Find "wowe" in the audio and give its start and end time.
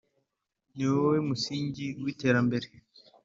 0.91-1.17